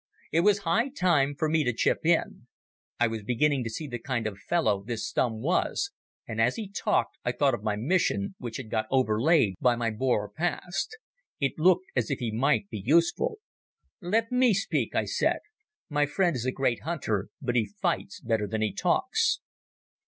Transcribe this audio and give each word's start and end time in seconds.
It 0.31 0.39
was 0.39 0.61
high 0.65 0.89
time 0.89 1.35
for 1.35 1.47
me 1.47 1.63
to 1.63 1.71
chip 1.71 2.03
in. 2.07 2.47
I 2.99 3.05
was 3.05 3.21
beginning 3.21 3.63
to 3.65 3.69
see 3.69 3.85
the 3.87 3.99
kind 3.99 4.25
of 4.25 4.39
fellow 4.39 4.83
this 4.83 5.05
Stumm 5.07 5.41
was, 5.41 5.91
and 6.27 6.41
as 6.41 6.55
he 6.55 6.67
talked 6.67 7.19
I 7.23 7.31
thought 7.31 7.53
of 7.53 7.61
my 7.61 7.75
mission, 7.75 8.33
which 8.39 8.57
had 8.57 8.71
got 8.71 8.87
overlaid 8.89 9.57
by 9.61 9.75
my 9.75 9.91
Boer 9.91 10.31
past. 10.35 10.97
It 11.39 11.59
looked 11.59 11.85
as 11.95 12.09
if 12.09 12.17
he 12.17 12.31
might 12.31 12.67
be 12.71 12.81
useful. 12.83 13.37
"Let 14.01 14.31
me 14.31 14.55
speak," 14.55 14.95
I 14.95 15.05
said. 15.05 15.37
"My 15.87 16.07
friend 16.07 16.35
is 16.35 16.45
a 16.45 16.51
great 16.51 16.81
hunter, 16.81 17.27
but 17.39 17.55
he 17.55 17.67
fights 17.79 18.21
better 18.21 18.47
than 18.47 18.63
he 18.63 18.73
talks. 18.73 19.39